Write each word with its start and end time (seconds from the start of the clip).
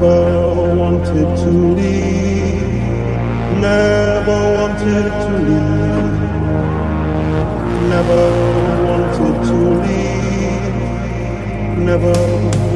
never 0.00 0.74
wanted 0.76 1.36
to 1.36 1.50
leave, 1.50 2.62
never 3.60 4.38
wanted 4.56 5.10
to 5.24 5.32
leave, 5.48 6.20
never 7.92 8.22
wanted 8.86 9.36
to 9.44 9.56
leave, 9.82 10.74
never 11.84 12.69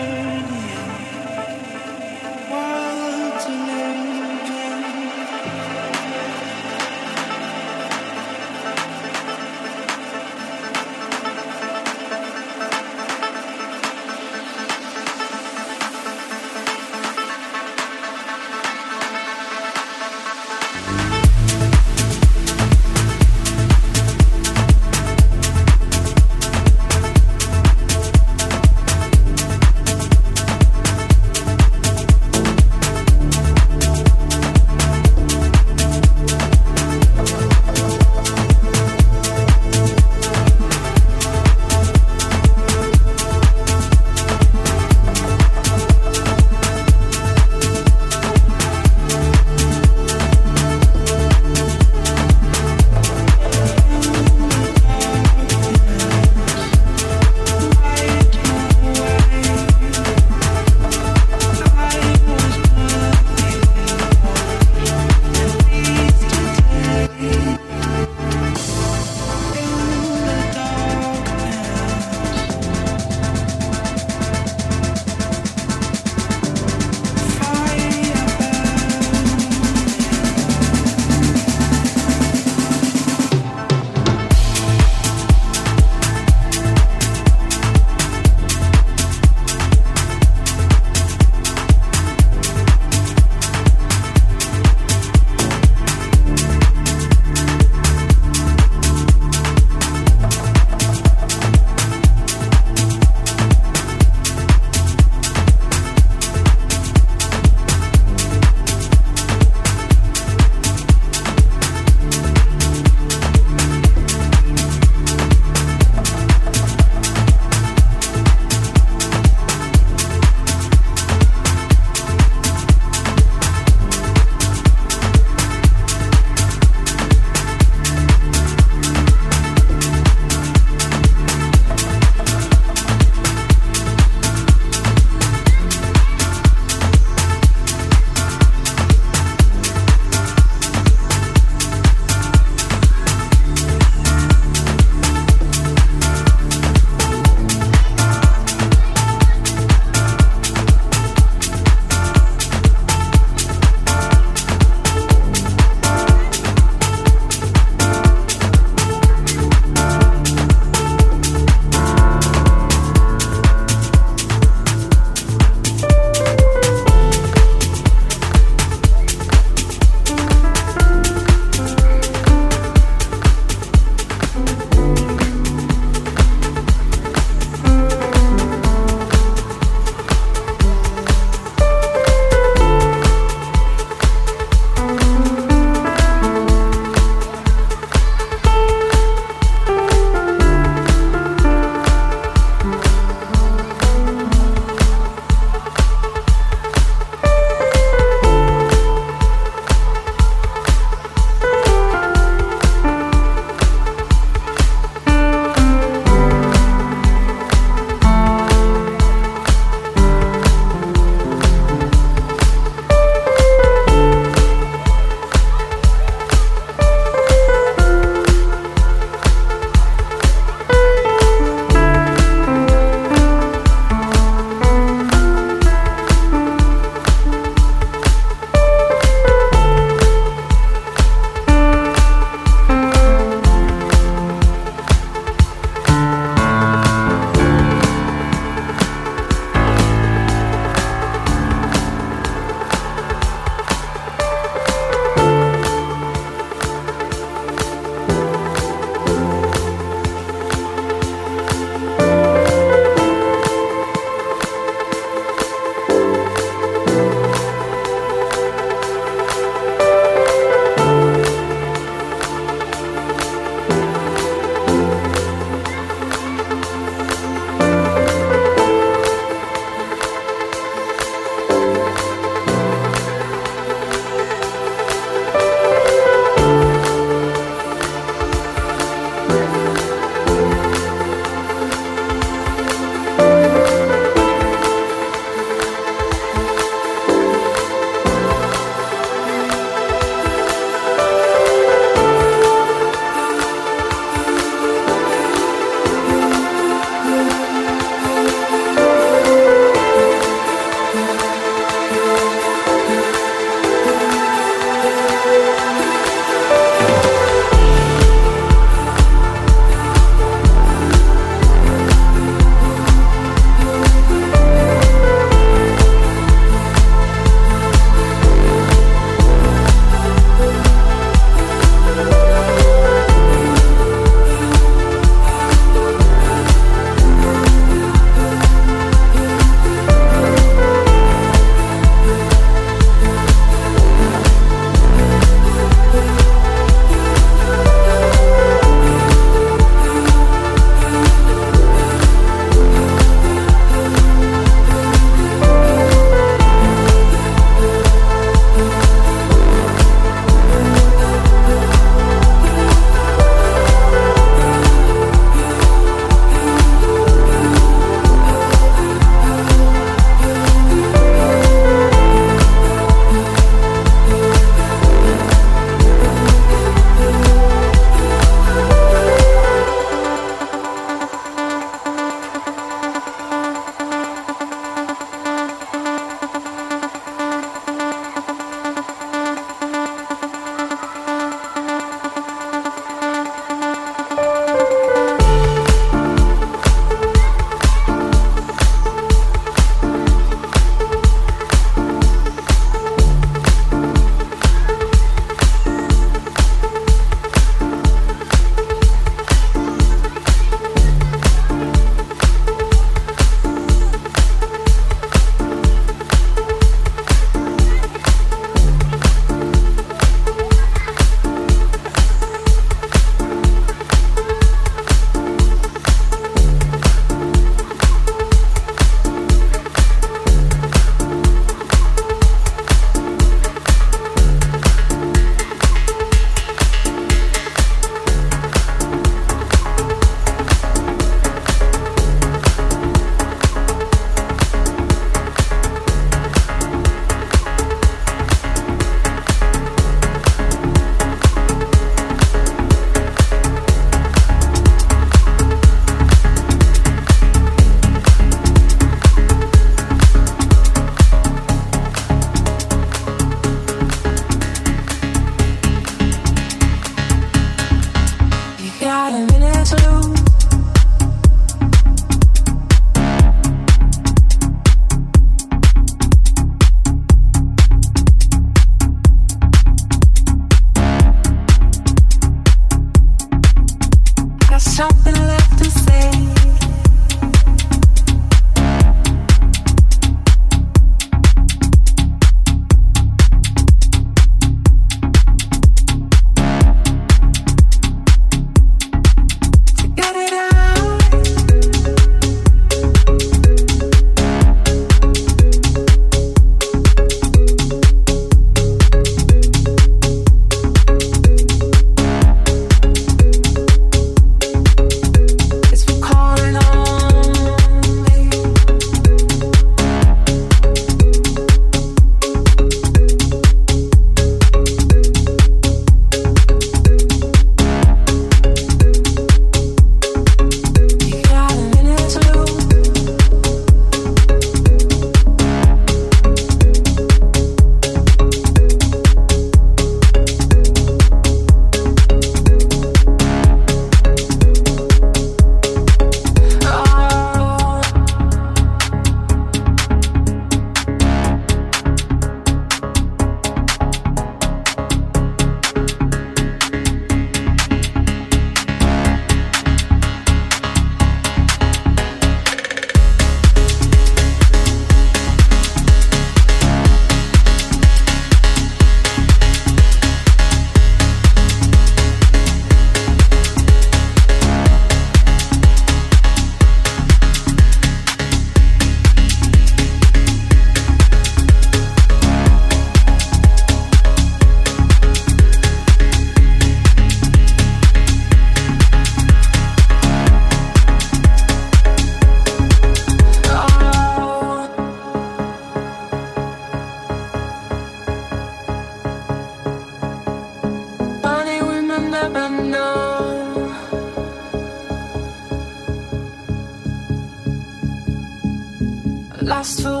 past 599.61 599.83
for 599.83 600.00